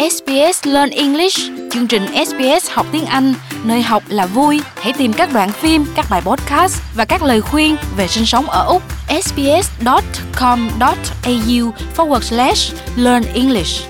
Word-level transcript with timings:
SBS 0.00 0.66
Learn 0.66 0.90
English, 0.90 1.38
chương 1.70 1.86
trình 1.86 2.06
SBS 2.26 2.70
học 2.70 2.86
tiếng 2.92 3.04
Anh, 3.04 3.34
nơi 3.64 3.82
học 3.82 4.02
là 4.08 4.26
vui. 4.26 4.60
Hãy 4.74 4.92
tìm 4.92 5.12
các 5.12 5.30
đoạn 5.32 5.52
phim, 5.52 5.84
các 5.94 6.06
bài 6.10 6.22
podcast 6.24 6.82
và 6.96 7.04
các 7.04 7.22
lời 7.22 7.40
khuyên 7.40 7.76
về 7.96 8.08
sinh 8.08 8.26
sống 8.26 8.46
ở 8.46 8.64
Úc. 8.66 8.82
sbs.com.au 9.22 9.72
forward 11.96 12.20
slash 12.20 12.74
learn 12.96 13.24
English. 13.34 13.86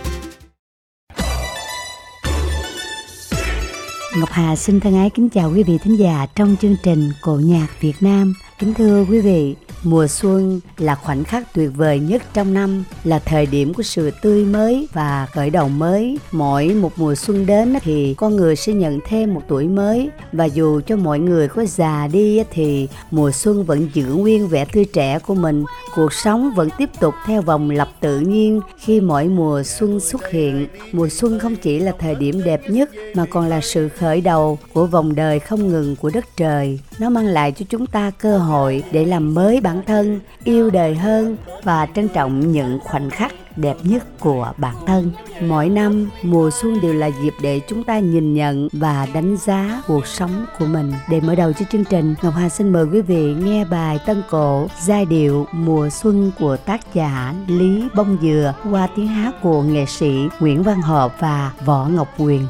Ngọc 4.17 4.31
Hà 4.33 4.57
xin 4.57 4.81
thân 4.81 4.95
ái 4.95 5.11
kính 5.11 5.29
chào 5.29 5.53
quý 5.55 5.63
vị 5.63 5.79
thính 5.79 5.97
giả 5.97 6.27
trong 6.35 6.57
chương 6.63 6.77
trình 6.83 7.13
Cổ 7.21 7.41
nhạc 7.45 7.67
Việt 7.81 7.97
Nam. 8.01 8.35
Kính 8.59 8.75
thưa 8.75 9.05
quý 9.11 9.21
vị, 9.21 9.55
Mùa 9.83 10.07
xuân 10.07 10.61
là 10.79 10.95
khoảnh 10.95 11.25
khắc 11.25 11.55
tuyệt 11.55 11.71
vời 11.77 11.99
nhất 11.99 12.23
trong 12.35 12.55
năm, 12.55 12.85
là 13.05 13.19
thời 13.19 13.47
điểm 13.47 13.75
của 13.75 13.83
sự 13.83 14.11
tươi 14.23 14.45
mới 14.45 14.89
và 14.93 15.27
khởi 15.33 15.51
đầu 15.51 15.69
mới. 15.69 16.19
Mỗi 16.33 16.69
một 16.69 16.93
mùa 16.97 17.15
xuân 17.15 17.47
đến 17.47 17.75
thì 17.83 18.15
con 18.15 18.37
người 18.37 18.57
sẽ 18.57 18.73
nhận 18.73 19.01
thêm 19.07 19.35
một 19.35 19.41
tuổi 19.49 19.69
mới 19.69 20.11
và 20.33 20.45
dù 20.45 20.81
cho 20.87 20.97
mọi 20.97 21.19
người 21.19 21.49
có 21.49 21.65
già 21.65 22.09
đi 22.13 22.43
thì 22.51 22.89
mùa 23.11 23.31
xuân 23.31 23.65
vẫn 23.65 23.89
giữ 23.95 24.05
nguyên 24.15 24.49
vẻ 24.49 24.65
tươi 24.65 24.85
trẻ 24.85 25.19
của 25.19 25.35
mình. 25.35 25.65
Cuộc 25.95 26.13
sống 26.13 26.53
vẫn 26.55 26.69
tiếp 26.79 26.91
tục 27.01 27.15
theo 27.27 27.43
vòng 27.43 27.71
lặp 27.71 27.89
tự 28.01 28.21
nhiên 28.21 28.61
khi 28.79 29.01
mỗi 29.01 29.25
mùa 29.25 29.63
xuân 29.63 30.01
xuất 30.01 30.31
hiện. 30.31 30.67
Mùa 30.93 31.09
xuân 31.09 31.39
không 31.39 31.57
chỉ 31.57 31.79
là 31.79 31.93
thời 31.99 32.15
điểm 32.15 32.45
đẹp 32.45 32.61
nhất 32.69 32.91
mà 33.15 33.27
còn 33.31 33.49
là 33.49 33.61
sự 33.61 33.89
khởi 33.89 34.21
đầu 34.21 34.59
của 34.73 34.87
vòng 34.87 35.15
đời 35.15 35.39
không 35.39 35.69
ngừng 35.69 35.97
của 35.97 36.11
đất 36.15 36.25
trời. 36.37 36.79
Nó 37.01 37.11
mang 37.11 37.27
lại 37.27 37.53
cho 37.53 37.67
chúng 37.69 37.87
ta 37.87 38.11
cơ 38.19 38.39
hội 38.39 38.83
để 38.93 39.05
làm 39.05 39.35
mới 39.35 39.61
bản 39.61 39.83
thân, 39.87 40.21
yêu 40.45 40.71
đời 40.71 40.95
hơn 40.95 41.37
và 41.63 41.87
trân 41.95 42.09
trọng 42.09 42.53
những 42.53 42.79
khoảnh 42.85 43.11
khắc 43.11 43.33
đẹp 43.57 43.77
nhất 43.83 44.03
của 44.19 44.53
bản 44.57 44.75
thân. 44.87 45.11
Mỗi 45.43 45.69
năm, 45.69 46.11
mùa 46.23 46.51
xuân 46.51 46.81
đều 46.81 46.95
là 46.95 47.11
dịp 47.23 47.35
để 47.43 47.61
chúng 47.69 47.85
ta 47.85 47.99
nhìn 47.99 48.35
nhận 48.35 48.69
và 48.73 49.07
đánh 49.15 49.37
giá 49.37 49.83
cuộc 49.87 50.07
sống 50.07 50.47
của 50.59 50.67
mình. 50.67 50.93
Để 51.11 51.21
mở 51.21 51.35
đầu 51.35 51.53
cho 51.53 51.67
chương 51.73 51.85
trình, 51.85 52.15
ngọc 52.23 52.35
hà 52.37 52.49
xin 52.49 52.73
mời 52.73 52.85
quý 52.85 53.01
vị 53.01 53.35
nghe 53.35 53.65
bài 53.65 53.99
tân 54.07 54.23
cổ, 54.31 54.67
giai 54.81 55.05
điệu 55.05 55.47
mùa 55.53 55.89
xuân 55.89 56.33
của 56.39 56.57
tác 56.57 56.95
giả 56.95 57.35
lý 57.47 57.89
bông 57.95 58.19
dừa 58.23 58.55
qua 58.71 58.89
tiếng 58.97 59.07
hát 59.07 59.35
của 59.43 59.63
nghệ 59.63 59.87
sĩ 59.87 60.29
nguyễn 60.41 60.63
văn 60.63 60.83
hợp 60.83 61.15
và 61.21 61.53
võ 61.65 61.89
ngọc 61.89 62.09
quyền. 62.19 62.47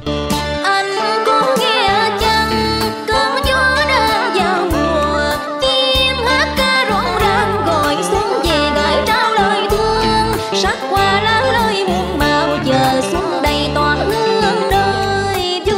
Sắc 10.52 10.76
hoa 10.90 11.20
lá 11.22 11.40
lơi 11.52 11.84
muôn 11.88 12.18
màu, 12.18 12.58
chờ 12.66 13.00
xuân 13.10 13.42
đầy 13.42 13.70
toán 13.74 13.98
hương 13.98 14.70
đời 14.70 15.62
vui. 15.66 15.76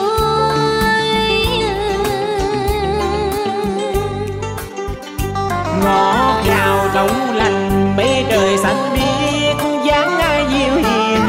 Ngõ 5.85 6.35
vào 6.47 6.89
nóng 6.95 7.37
lành 7.37 7.97
mê 7.97 8.23
đời 8.31 8.59
xanh 8.59 8.91
biết 8.95 9.55
dáng 9.87 10.19
ai 10.19 10.47
diệu 10.53 10.75
hiền. 10.75 11.21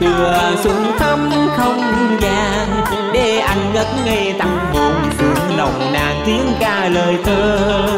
Tựa 0.00 0.52
xuân 0.62 0.92
thắm 0.98 1.30
không 1.56 1.80
gian, 2.20 2.84
để 3.12 3.38
anh 3.38 3.72
ngất 3.74 3.86
ngây 4.06 4.34
tăng 4.38 4.58
hồn 4.72 4.94
xuống 5.18 5.56
lòng 5.56 5.92
nàng 5.92 6.22
tiếng 6.26 6.52
ca 6.60 6.88
lời 6.88 7.16
thơ. 7.24 7.97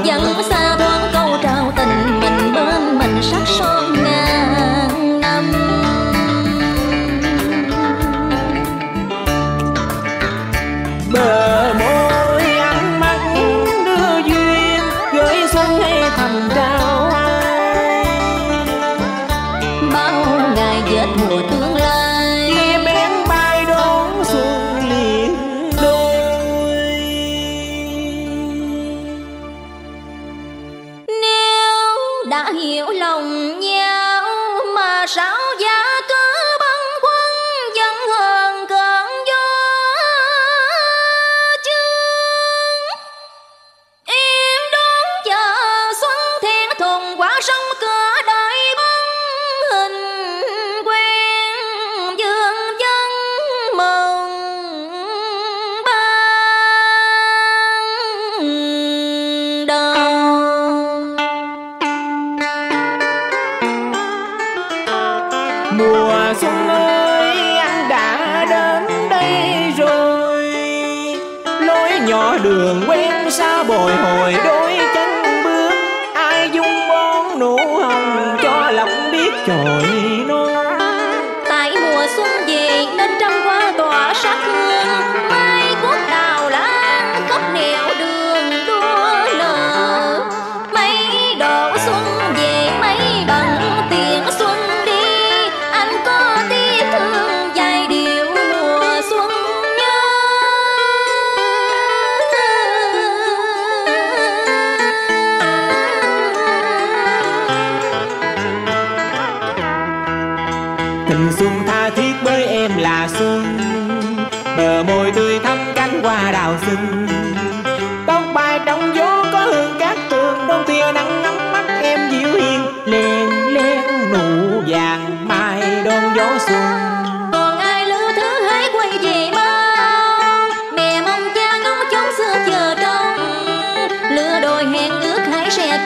Ơi 66.30 67.56
anh 67.58 67.88
đã 67.88 68.46
đến 68.50 69.08
đây 69.10 69.72
rồi, 69.76 70.44
lối 71.60 71.90
nhỏ 72.06 72.38
đường 72.42 72.82
quen 72.88 73.30
xa 73.30 73.62
bồi 73.62 73.92
hồi 73.92 74.34
đôi 74.44 74.78
chân 74.94 75.42
bước. 75.44 75.72
Ai 76.14 76.50
dung 76.52 76.88
bón 76.88 77.38
nụ 77.38 77.56
hồng 77.56 78.36
cho 78.42 78.70
lòng 78.70 79.10
biết 79.12 79.32
trời 79.46 79.84
non. 80.28 80.78
Tại 81.48 81.72
mùa 81.76 82.06
xuân 82.16 82.30
về 82.46 82.86
nên 82.96 83.10
trăm 83.20 83.32
hoa 83.44 83.72
tỏa 83.78 84.14
sắc 84.14 84.36
hương. 84.44 85.39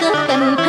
Hãy 0.03 0.27
tình 0.29 0.64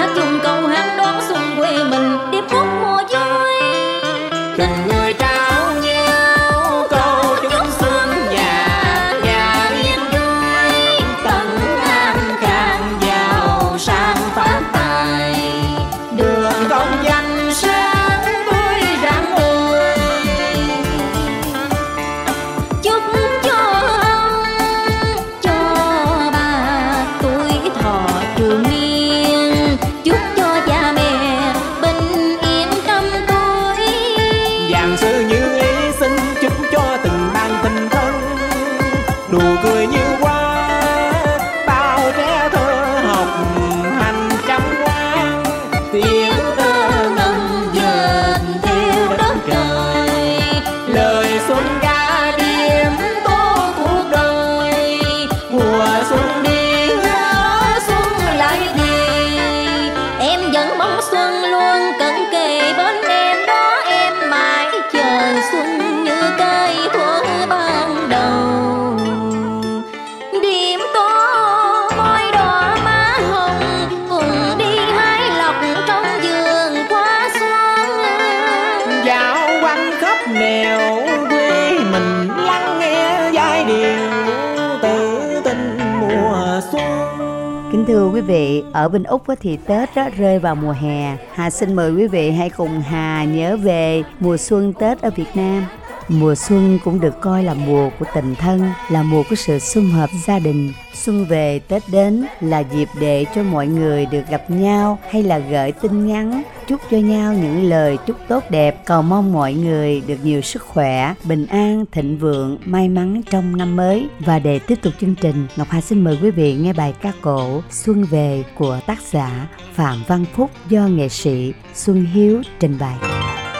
Kính 87.71 87.85
thưa 87.87 88.09
quý 88.13 88.21
vị, 88.21 88.63
ở 88.73 88.89
bên 88.89 89.03
Úc 89.03 89.23
thì 89.41 89.57
Tết 89.57 89.89
đó 89.95 90.09
rơi 90.17 90.39
vào 90.39 90.55
mùa 90.55 90.71
hè. 90.81 91.17
Hà 91.33 91.49
xin 91.49 91.73
mời 91.73 91.91
quý 91.91 92.07
vị 92.07 92.31
hãy 92.31 92.49
cùng 92.49 92.81
Hà 92.81 93.23
nhớ 93.23 93.57
về 93.57 94.03
mùa 94.19 94.37
xuân 94.37 94.73
Tết 94.73 95.01
ở 95.01 95.09
Việt 95.15 95.35
Nam. 95.35 95.65
Mùa 96.09 96.35
xuân 96.35 96.79
cũng 96.83 96.99
được 96.99 97.21
coi 97.21 97.43
là 97.43 97.53
mùa 97.53 97.89
của 97.99 98.05
tình 98.15 98.35
thân, 98.35 98.69
là 98.89 99.03
mùa 99.03 99.23
của 99.29 99.35
sự 99.35 99.59
sum 99.59 99.91
họp 99.91 100.09
gia 100.25 100.39
đình. 100.39 100.73
Xuân 100.93 101.25
về 101.25 101.59
Tết 101.59 101.83
đến 101.91 102.25
là 102.41 102.59
dịp 102.59 102.89
để 102.99 103.25
cho 103.35 103.43
mọi 103.43 103.67
người 103.67 104.05
được 104.05 104.21
gặp 104.29 104.49
nhau 104.49 104.99
hay 105.09 105.23
là 105.23 105.37
gửi 105.37 105.71
tin 105.71 106.07
nhắn. 106.07 106.43
Chúc 106.67 106.81
cho 106.91 106.97
nhau 106.97 107.33
những 107.33 107.63
lời 107.63 107.97
chúc 108.07 108.17
tốt 108.27 108.43
đẹp. 108.49 108.85
Cầu 108.85 109.01
mong 109.01 109.33
mọi 109.33 109.53
người 109.53 110.01
được 110.07 110.17
nhiều 110.23 110.41
sức 110.41 110.61
khỏe 110.61 111.13
bình 111.23 111.45
an 111.45 111.85
thịnh 111.91 112.17
vượng 112.17 112.57
may 112.65 112.89
mắn 112.89 113.21
trong 113.31 113.57
năm 113.57 113.75
mới. 113.75 114.07
Và 114.19 114.39
để 114.39 114.59
tiếp 114.59 114.79
tục 114.81 114.93
chương 115.01 115.15
trình 115.15 115.47
ngọc 115.55 115.67
hà 115.69 115.81
xin 115.81 116.03
mời 116.03 116.17
quý 116.21 116.31
vị 116.31 116.53
nghe 116.53 116.73
bài 116.73 116.93
ca 117.01 117.11
cổ 117.21 117.61
xuân 117.69 118.03
về 118.03 118.43
của 118.57 118.79
tác 118.87 119.01
giả 119.11 119.47
phạm 119.73 120.03
văn 120.07 120.25
phúc 120.35 120.51
do 120.69 120.87
nghệ 120.87 121.09
sĩ 121.09 121.53
xuân 121.73 122.05
hiếu 122.05 122.41
trình 122.59 122.77
bày 122.79 123.14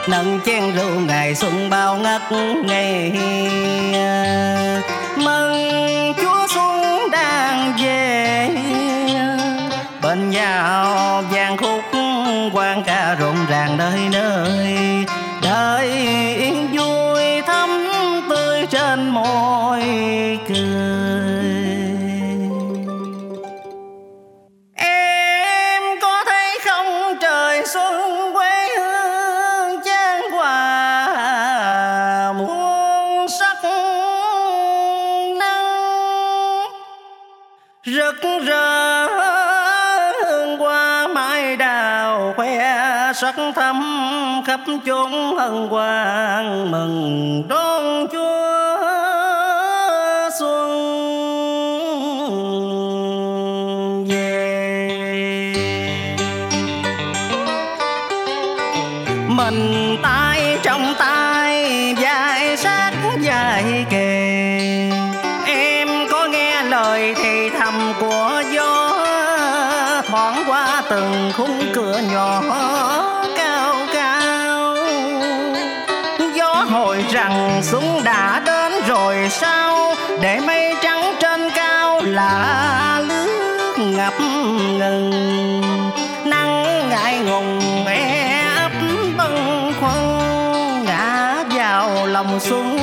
nâng 0.07 0.39
chén 0.45 0.75
rượu 0.75 0.99
ngày 0.99 1.35
xuân 1.35 1.69
bao 1.69 1.97
ngất 1.97 2.21
ngây, 2.65 3.11
mừng 5.17 6.13
chúa 6.21 6.47
xuân 6.55 7.09
đang 7.11 7.73
về. 7.83 8.49
Bên 10.01 10.29
nhau 10.29 11.23
vang 11.31 11.57
khúc 11.57 11.81
quan 12.53 12.83
ca 12.83 13.15
rộn 13.19 13.35
ràng 13.49 13.77
nơi 13.77 13.99
nơi. 14.11 15.05
Đời 15.41 15.89
yên 16.37 16.67
vui 16.71 17.41
thắm 17.47 17.87
tươi 18.29 18.65
trên 18.65 19.09
môi 19.09 19.81
cười. 20.47 21.34
Sắc 43.25 43.35
thắm 43.55 43.81
khắp 44.45 44.59
chốn 44.85 45.11
hân 45.37 45.67
hoan 45.69 46.71
mừng 46.71 47.43
đón 47.47 48.07
chúa 48.11 48.77
xuân 50.39 50.69
về. 54.07 55.53
Mình 59.27 59.84
rồi 79.25 79.31
sao? 79.31 79.95
Để 80.21 80.39
mây 80.39 80.73
trắng 80.81 81.15
trên 81.21 81.49
cao 81.55 82.01
là 82.01 83.01
nước 83.07 83.75
ngập 83.77 84.13
ngừng. 84.79 85.11
Nắng 86.25 86.89
ngại 86.89 87.19
ngùng 87.19 87.85
e 87.85 88.41
ấp 88.55 88.71
bâng 89.17 89.73
khuâng. 89.79 90.85
Ngã 90.85 91.43
vào 91.55 92.07
lòng 92.07 92.39
xuân 92.39 92.74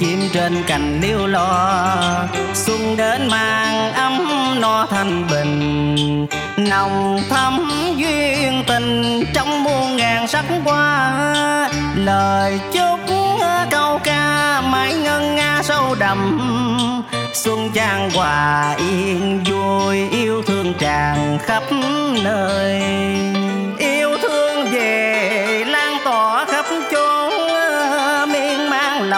chim 0.00 0.20
trên 0.32 0.62
cành 0.66 1.00
liêu 1.02 1.26
lo 1.26 2.28
Xuân 2.54 2.96
đến 2.96 3.28
mang 3.28 3.92
ấm 3.92 4.28
no 4.60 4.86
thanh 4.90 5.26
bình. 5.30 6.26
Nồng 6.56 7.22
thắm 7.30 7.70
duyên 7.96 8.64
tình 8.66 9.24
trong 9.34 9.64
muôn 9.64 9.96
ngàn 9.96 10.28
sắc 10.28 10.44
hoa, 10.64 11.70
Lời 11.96 12.60
chúc 12.72 13.00
câu 13.70 14.00
ca 14.04 14.60
mãi 14.60 14.94
ngân 14.94 15.36
nga 15.36 15.60
sâu 15.62 15.94
đậm. 15.94 16.40
Xuân 17.32 17.70
trang 17.74 18.10
hòa 18.10 18.74
yên, 18.78 19.44
vui 19.50 20.08
yêu 20.10 20.42
thương 20.42 20.74
tràn 20.78 21.38
khắp 21.42 21.62
nơi. 22.24 22.82
Yêu 23.78 24.10
thương 24.22 24.66
về 24.72 25.64
lan 25.66 25.96
tỏa 26.04 26.44
khắp 26.44 26.64
chốn 26.92 27.07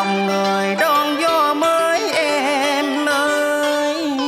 lòng 0.00 0.26
người 0.26 0.76
đón 0.80 1.20
gió 1.20 1.54
mới 1.54 2.12
em 2.12 3.06
ơi. 3.06 4.18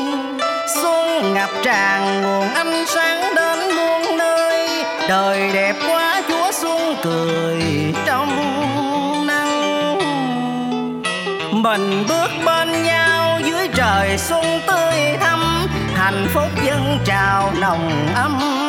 Xuân 0.75 1.35
ngập 1.35 1.51
tràn, 1.63 2.23
nguồn 2.23 2.55
ánh 2.55 2.85
sáng 2.87 3.35
đến 3.37 3.59
muôn 3.77 4.19
nơi. 4.19 4.85
Đời 5.09 5.51
đẹp 5.53 5.75
quá, 5.89 6.23
chúa 6.29 6.53
xuân 6.53 6.97
cười 7.03 7.63
trong 8.07 8.29
nắng. 9.27 9.99
Mình 11.53 12.05
bước 12.09 12.31
bên 12.47 12.83
nhau, 12.83 13.41
dưới 13.45 13.69
trời 13.75 14.19
xuân 14.19 14.61
tươi 14.67 15.17
thắm. 15.21 15.67
Hạnh 15.95 16.27
phúc 16.35 16.49
dân 16.65 16.99
trào 17.05 17.53
nồng 17.61 18.07
ấm. 18.15 18.62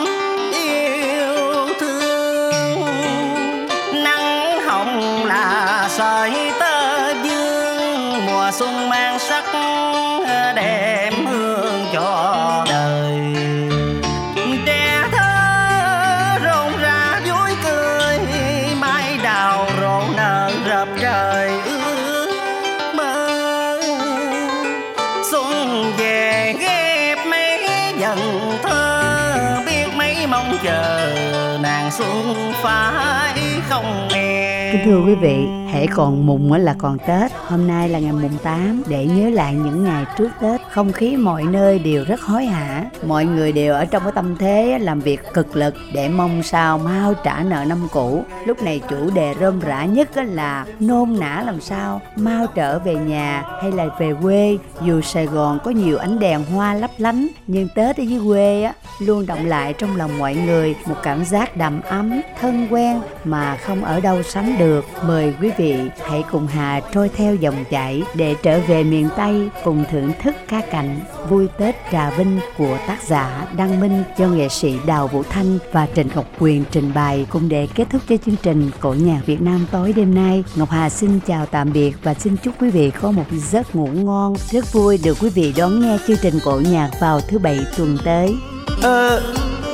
Thưa 34.86 35.02
quý 35.08 35.16
vị, 35.16 35.48
hãy 35.72 35.88
còn 35.88 36.26
mùng 36.26 36.54
là 36.54 36.76
còn 36.78 36.98
Tết. 37.08 37.32
Hôm 37.48 37.68
nay 37.68 37.90
là 37.90 38.00
ngày 38.00 38.12
mùng 38.12 38.38
8 38.44 38.84
Để 38.88 39.06
nhớ 39.06 39.30
lại 39.30 39.54
những 39.54 39.84
ngày 39.84 40.06
trước 40.18 40.30
Tết 40.42 40.62
Không 40.72 40.92
khí 40.92 41.18
mọi 41.18 41.44
nơi 41.44 41.80
đều 41.80 42.06
rất 42.06 42.22
hối 42.22 42.46
hả. 42.46 42.86
Mọi 43.06 43.26
người 43.26 43.52
đều 43.52 43.74
ở 43.74 43.86
trong 43.86 44.04
cái 44.04 44.12
tâm 44.16 44.36
thế 44.40 44.80
làm 44.82 45.00
việc 45.00 45.20
cực 45.34 45.56
lực 45.56 45.76
Để 45.94 46.10
mong 46.10 46.44
sao 46.44 46.78
mau 46.78 47.14
trả 47.24 47.44
nợ 47.44 47.66
năm 47.68 47.88
cũ. 47.92 48.24
Lúc 48.46 48.64
này 48.64 48.82
chủ 48.90 49.10
đề 49.10 49.34
rôm 49.40 49.60
rã 49.60 49.86
nhất 49.86 50.10
là 50.16 50.66
Nôn 50.80 51.20
nã 51.20 51.44
làm 51.46 51.62
sao 51.62 52.02
Mau 52.16 52.48
trở 52.56 52.80
về 52.80 52.96
nhà 52.96 53.44
hay 53.62 53.72
là 53.72 53.86
về 54.00 54.14
quê. 54.22 54.58
Dù 54.82 55.02
Sài 55.02 55.26
Gòn 55.26 55.60
có 55.64 55.72
nhiều 55.72 55.98
ánh 55.98 56.20
đèn 56.20 56.46
hoa 56.46 56.74
lấp 56.74 56.92
lánh 56.98 57.28
Nhưng 57.48 57.68
Tết 57.76 57.98
ở 57.98 58.04
dưới 58.04 58.22
quê 58.28 58.64
á 58.64 58.74
Luôn 59.00 59.26
động 59.26 59.46
lại 59.46 59.74
trong 59.74 59.98
lòng 59.98 60.18
mọi 60.18 60.36
người 60.36 60.76
Một 60.86 60.96
cảm 61.04 61.26
giác 61.26 61.58
đầm 61.58 61.82
ấm, 61.82 62.22
thân 62.42 62.68
quen 62.70 63.02
Mà 63.24 63.58
không 63.58 63.84
ở 63.84 64.00
đâu 64.00 64.24
sánh 64.24 64.58
được. 64.58 64.86
Mời 65.08 65.34
quý 65.42 65.52
vị 65.58 65.76
hãy 66.10 66.24
cùng 66.32 66.48
Hà 66.48 66.82
trôi 66.94 67.10
theo 67.10 67.33
dòng 67.34 67.66
chảy 67.72 68.04
Để 68.16 68.36
trở 68.44 68.60
về 68.68 68.84
miền 68.84 69.10
Tây 69.18 69.50
Cùng 69.64 69.86
thưởng 69.92 70.12
thức 70.24 70.36
ca 70.48 70.62
cảnh 70.72 71.00
Vui 71.30 71.48
Tết 71.58 71.76
Trà 71.92 72.10
Vinh 72.10 72.40
của 72.58 72.78
tác 72.88 73.04
giả 73.04 73.48
Đăng 73.58 73.80
Minh 73.80 74.04
Do 74.18 74.28
nghệ 74.28 74.50
sĩ 74.50 74.76
Đào 74.86 75.08
Vũ 75.08 75.24
Thanh 75.30 75.58
và 75.72 75.88
Trịnh 75.96 76.10
Ngọc 76.16 76.26
Quyền 76.40 76.64
trình 76.72 76.94
bày 76.94 77.26
Cùng 77.30 77.50
để 77.50 77.68
kết 77.76 77.88
thúc 77.90 78.02
cho 78.10 78.16
chương 78.26 78.36
trình 78.44 78.72
Cổ 78.80 78.94
nhạc 78.94 79.22
Việt 79.26 79.42
Nam 79.42 79.66
tối 79.72 79.94
đêm 79.94 80.16
nay. 80.16 80.44
Ngọc 80.56 80.70
Hà 80.70 80.90
xin 80.90 81.20
chào 81.28 81.46
tạm 81.46 81.74
biệt 81.74 81.94
Và 82.04 82.14
xin 82.14 82.36
chúc 82.38 82.54
quý 82.62 82.70
vị 82.70 82.92
có 83.02 83.12
một 83.12 83.26
giấc 83.32 83.76
ngủ 83.76 83.88
ngon. 83.94 84.36
Rất 84.52 84.74
vui 84.74 85.00
được 85.04 85.18
quý 85.22 85.30
vị 85.30 85.54
đón 85.58 85.82
nghe 85.82 85.98
chương 86.08 86.18
trình 86.22 86.40
Cổ 86.46 86.62
nhạc 86.72 86.90
vào 87.02 87.20
thứ 87.22 87.40
bảy 87.40 87.60
tuần 87.78 87.98
tới. 88.04 88.36
Ờ, 88.82 89.22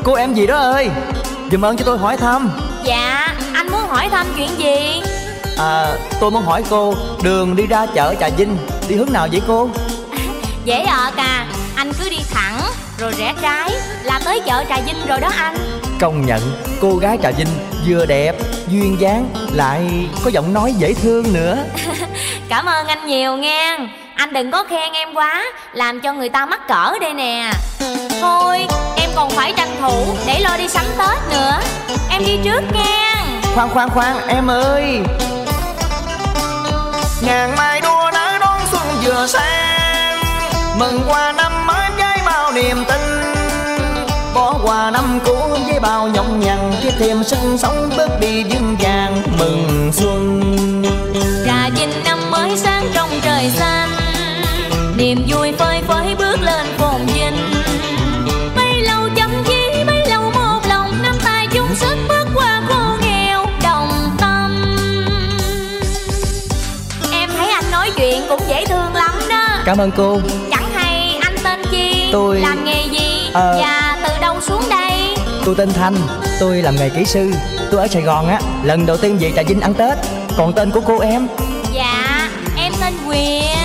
cô 0.03 0.13
em 0.13 0.33
gì 0.33 0.47
đó 0.47 0.57
ơi? 0.57 0.89
Dùm 1.51 1.65
ơn 1.65 1.77
cho 1.77 1.85
tôi 1.85 1.97
hỏi 1.97 2.17
thăm. 2.17 2.49
Dạ 2.85 3.35
anh 3.53 3.67
muốn 3.71 3.81
hỏi 3.81 4.09
thăm 4.09 4.27
chuyện 4.37 4.49
gì 4.57 5.08
À, 5.59 5.97
tôi 6.19 6.31
muốn 6.31 6.43
hỏi 6.43 6.63
cô 6.69 6.93
Đường 7.23 7.55
đi 7.55 7.67
ra 7.67 7.85
chợ 7.85 8.15
Trà 8.19 8.29
Vinh 8.29 8.57
Đi 8.89 8.95
hướng 8.95 9.13
nào 9.13 9.27
vậy 9.31 9.41
cô? 9.47 9.69
Dễ 10.65 10.83
ọt 10.83 11.15
à 11.15 11.45
Anh 11.75 11.91
cứ 11.99 12.09
đi 12.09 12.17
thẳng 12.31 12.61
Rồi 12.97 13.13
rẽ 13.17 13.33
trái 13.41 13.71
là 14.03 14.19
tới 14.25 14.39
chợ 14.45 14.63
Trà 14.69 14.75
Vinh 14.85 15.07
rồi 15.07 15.19
đó 15.19 15.29
anh. 15.37 15.55
Công 15.99 16.25
nhận 16.25 16.41
cô 16.81 16.95
gái 16.95 17.17
Trà 17.23 17.31
Vinh 17.31 17.47
vừa 17.87 18.05
đẹp, 18.05 18.35
duyên 18.67 18.97
dáng 18.99 19.29
Lại 19.53 20.09
có 20.23 20.29
giọng 20.29 20.53
nói 20.53 20.73
dễ 20.77 20.93
thương 20.93 21.33
nữa. 21.33 21.57
Cảm 22.49 22.65
ơn 22.65 22.87
anh 22.87 23.07
nhiều 23.07 23.37
nghe. 23.37 23.77
Anh 24.15 24.33
đừng 24.33 24.51
có 24.51 24.63
khen 24.63 24.93
em 24.93 25.13
quá 25.13 25.45
Làm 25.73 26.01
cho 26.01 26.13
người 26.13 26.29
ta 26.29 26.45
mắc 26.45 26.67
cỡ 26.67 26.99
đây 27.01 27.13
nè. 27.13 27.51
Thôi 28.21 28.65
em 28.97 29.09
còn 29.15 29.29
phải 29.29 29.53
tranh 29.57 29.75
thủ 29.81 30.05
Để 30.27 30.39
lo 30.39 30.57
đi 30.57 30.67
sắm 30.67 30.85
Tết 30.97 31.31
nữa. 31.31 31.59
Em 32.09 32.21
đi 32.25 32.39
trước 32.43 32.61
nghe 32.73 33.09
Khoan 33.55 33.69
khoan 33.69 33.89
khoan 33.89 34.27
em 34.27 34.47
ơi 34.47 34.99
Ngàn 37.21 37.55
mai 37.55 37.81
đua 37.81 38.11
nở 38.13 38.37
đón 38.41 38.59
xuân 38.71 38.87
vừa 39.03 39.27
sang 39.27 40.19
Mừng 40.77 41.01
qua 41.07 41.31
năm 41.31 41.67
mới 41.67 41.89
với 41.97 42.17
bao 42.25 42.51
niềm 42.51 42.83
tin. 42.87 43.01
Bỏ 44.35 44.59
qua 44.63 44.91
năm 44.91 45.19
cũ 45.25 45.37
với 45.67 45.79
bao 45.79 46.07
nhọc 46.07 46.25
nhằn 46.39 46.73
Tiếp 46.83 46.91
thêm 46.99 47.23
sinh 47.23 47.57
sống 47.57 47.89
bước 47.97 48.09
đi 48.21 48.43
vững 48.43 48.75
vàng 48.79 49.21
Mừng 49.39 49.91
xuân. 49.93 50.41
Trà 51.45 51.69
Vinh 51.75 52.03
năm 52.03 52.31
mới 52.31 52.57
sáng 52.57 52.85
trong 52.93 53.09
trời 53.23 53.49
xanh. 53.49 53.89
Niềm 54.97 55.25
vui 55.27 55.48
Cảm 69.69 69.77
ơn 69.77 69.91
cô. 69.97 70.17
Chẳng 70.51 70.71
hay 70.73 71.19
anh 71.21 71.35
tên 71.43 71.59
chi? 71.71 72.09
Tôi- 72.11 72.39
Làm 72.41 72.65
nghề 72.65 72.83
gì? 72.91 73.29
Ờ. 73.33 73.57
Và 73.61 73.97
từ 74.07 74.21
đâu 74.21 74.41
xuống 74.41 74.61
đây? 74.69 75.15
Tôi 75.45 75.55
tên 75.57 75.69
Thanh 75.73 75.95
Tôi 76.39 76.61
làm 76.61 76.75
nghề 76.75 76.89
kỹ 76.89 77.05
sư. 77.05 77.31
Tôi 77.71 77.81
ở 77.81 77.87
Sài 77.87 78.01
Gòn 78.01 78.27
á 78.27 78.39
Lần 78.63 78.85
đầu 78.85 78.97
tiên 78.97 79.17
về 79.19 79.31
Trà 79.35 79.43
Vinh 79.43 79.61
ăn 79.61 79.73
Tết. 79.73 79.97
Còn 80.37 80.53
tên 80.53 80.71
của 80.71 80.81
cô 80.81 80.99
em? 80.99 81.27
Dạ 81.73 82.29
em 82.57 82.73
tên 82.81 82.93
Quyền 83.07 83.58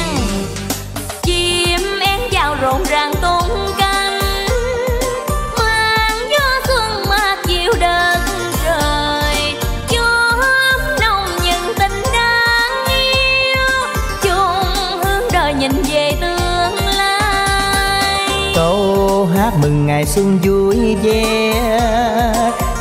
Câu 19.44 19.52
mừng 19.62 19.86
ngày 19.86 20.06
xuân 20.06 20.38
vui 20.42 20.96
vẻ. 21.02 21.54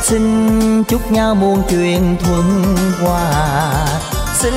Xin 0.02 0.84
chúc 0.84 1.12
nhau 1.12 1.34
muôn 1.34 1.62
chuyện 1.70 2.16
thuận 2.24 2.76
hòa. 3.00 3.30
Xin 4.34 4.54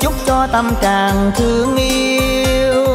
chúc 0.00 0.12
cho 0.26 0.46
tâm 0.52 0.72
càng 0.82 1.32
thương 1.36 1.76
yêu. 1.76 2.86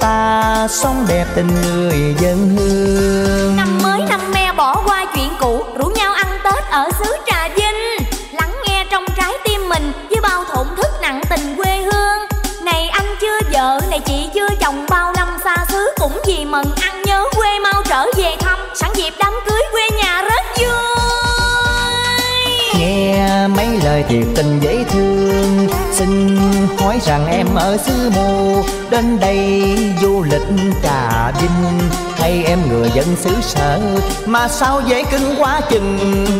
Ta 0.00 0.68
sống 0.70 1.04
đẹp 1.08 1.26
tình 1.34 1.48
người 1.62 2.14
dân 2.18 2.56
hương. 2.56 3.56
Năm 3.56 3.78
mới 3.82 4.00
năm 4.08 4.20
me 4.34 4.52
bỏ 4.52 4.82
qua 4.84 5.06
chuyện 5.14 5.28
cũ 5.40 5.64
Rủ 5.78 5.88
nhau 5.88 6.14
ăn 6.14 6.26
Tết 6.44 6.64
ở 6.70 6.88
xứ 6.98 7.16
Trà 7.26 7.48
Vinh. 7.48 8.08
Lắng 8.32 8.52
nghe 8.66 8.86
trong 8.90 9.04
trái 9.16 9.32
tim 9.44 9.68
mình 9.68 9.92
Với 10.10 10.20
bao 10.22 10.44
thổn 10.44 10.66
thức 10.76 10.90
nặng 11.02 11.20
tình 11.30 11.56
quê 11.56 11.82
hương. 11.82 12.18
Này 12.64 12.88
anh 12.88 13.16
chưa 13.20 13.38
vợ, 13.52 13.80
này 13.90 14.00
chị 14.00 14.28
chưa 14.34 14.48
chồng 14.60 14.86
Bao 14.88 15.12
năm 15.12 15.28
xa 15.44 15.56
xứ 15.68 15.88
cũng 16.00 16.20
vì 16.26 16.44
mừng 16.44 16.72
ăn 16.80 16.91
Đám 19.18 19.32
cưới 19.46 19.62
quê 19.72 19.82
nhà 20.02 20.22
rất 20.22 20.44
vui. 20.58 20.68
Nghe 22.78 23.48
mấy 23.48 23.66
lời 23.84 24.04
thiệt 24.08 24.26
tình 24.36 24.60
dễ 24.60 24.84
thương 24.90 25.68
Xin 25.92 26.36
hỏi 26.78 26.98
rằng 27.02 27.26
em 27.26 27.46
ở 27.54 27.76
xứ 27.76 28.10
mù 28.14 28.62
Đến 28.90 29.20
đây 29.20 29.62
du 30.02 30.22
lịch 30.22 30.72
Trà 30.82 31.30
Vinh 31.30 31.78
Hay 32.16 32.44
em 32.46 32.58
người 32.68 32.90
dân 32.94 33.16
xứ 33.16 33.30
sở 33.40 33.80
Mà 34.26 34.48
sao 34.48 34.82
dễ 34.86 35.04
cứng 35.04 35.34
quá 35.38 35.60
chừng? 35.70 35.98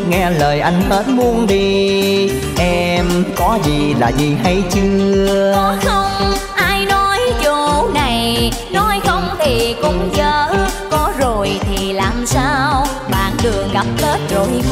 Nghe 0.08 0.30
lời 0.30 0.60
anh 0.60 0.82
hết 0.90 1.08
muốn 1.08 1.46
đi 1.46 2.30
Em 2.58 3.24
có 3.36 3.58
gì 3.64 3.94
là 3.94 4.08
gì 4.08 4.36
hay 4.44 4.62
chưa? 4.70 5.52
Có 5.54 5.76
không? 5.84 6.34
Ai 6.54 6.84
nói 6.84 7.18
chỗ 7.44 7.88
này 7.94 8.52
Nói 8.70 9.00
không 9.04 9.28
thì 9.38 9.74
cũng 9.82 10.10
dở 10.16 10.41
Bạn 13.82 13.96
đường 13.98 14.20
gặp 14.22 14.22
Tết 14.30 14.71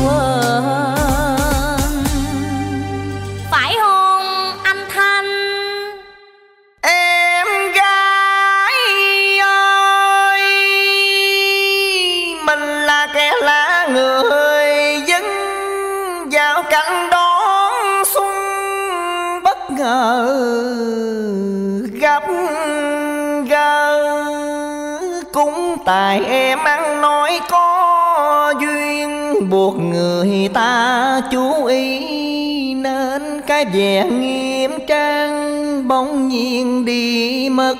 Buộc 29.50 29.78
người 29.78 30.48
ta 30.54 31.20
chú 31.30 31.64
ý 31.64 32.74
Nên 32.74 33.40
cái 33.46 33.64
vẻ 33.64 34.04
nghiêm 34.10 34.70
trang 34.86 35.88
Bỗng 35.88 36.28
nhiên 36.28 36.84
đi 36.84 37.48
mất 37.48 37.74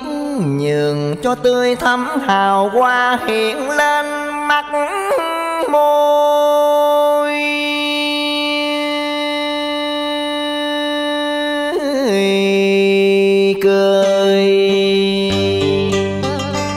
Nhường 0.45 1.15
cho 1.23 1.35
tươi 1.35 1.75
thắm 1.75 2.19
hào 2.27 2.69
hoa 2.69 3.19
hiện 3.27 3.69
lên 3.69 4.05
mắt 4.47 4.65
môi. 5.71 7.31
Cười. 13.61 14.45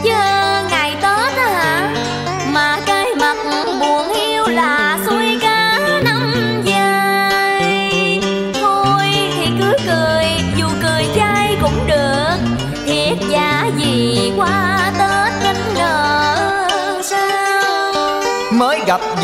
Chớ 0.04 0.62
ngày 0.70 0.90
Tết 1.02 1.36
á 1.36 1.48
hả? 1.54 1.94
Mà 2.52 2.80
cái 2.86 3.06
mặt 3.20 3.36
buồn 3.80 4.08
hiu 4.14 4.23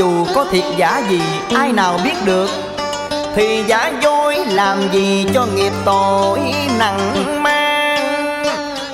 dù 0.00 0.26
có 0.34 0.44
thiệt 0.50 0.64
giả 0.76 1.02
gì, 1.10 1.20
ai 1.54 1.72
nào 1.72 1.98
biết 2.04 2.14
được. 2.24 2.50
Thì 3.34 3.64
giả 3.66 3.92
dối 4.02 4.36
làm 4.46 4.78
gì 4.92 5.26
cho 5.34 5.46
nghiệp 5.54 5.72
tội 5.84 6.40
nặng 6.78 7.42
mang? 7.42 8.44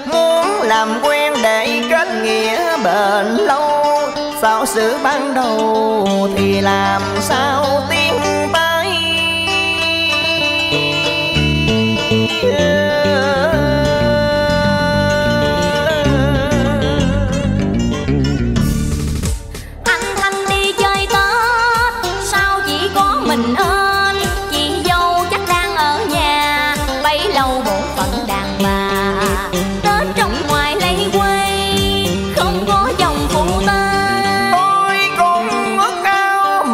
Muốn 0.06 0.62
làm 0.62 1.00
quen 1.02 1.34
để 1.42 1.82
kết 1.90 2.08
nghĩa 2.22 2.76
bền 2.84 3.26
lâu, 3.26 3.86
Sao 4.42 4.66
sự 4.66 4.98
ban 5.02 5.34
đầu 5.34 6.08
thì 6.36 6.60
làm 6.60 7.02
sao 7.20 7.82
tiếng 7.90 8.35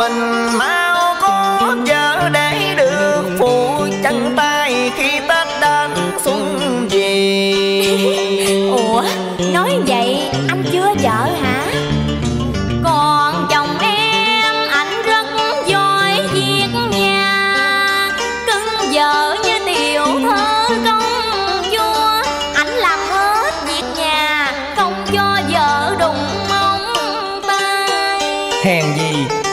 có 0.02 0.31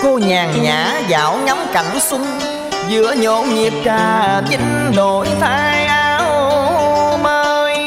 Cô 0.03 0.17
nhàn 0.17 0.63
nhã 0.63 1.01
dạo 1.07 1.37
ngắm 1.45 1.57
cảnh 1.73 1.99
xuân, 1.99 2.39
giữa 2.87 3.13
nhộn 3.13 3.55
nhịp 3.55 3.73
trà 3.85 4.41
vinh 4.41 4.91
đổi 4.95 5.27
thay 5.41 5.85
áo 5.85 7.19
mới. 7.23 7.77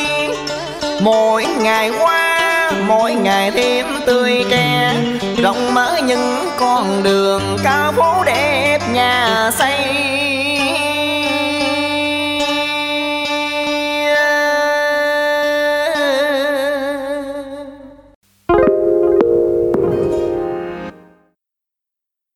Mỗi 1.00 1.44
ngày 1.44 1.90
qua, 1.98 2.72
mỗi 2.86 3.14
ngày 3.14 3.50
thêm 3.50 3.86
tươi 4.06 4.44
trẻ 4.50 4.94
rộng 5.42 5.74
mở 5.74 5.96
những 6.04 6.50
con 6.58 7.02
đường 7.02 7.58
cao 7.64 7.92
phố 7.92 8.24
đẹp 8.24 8.78
nhà 8.92 9.50
xây. 9.58 10.11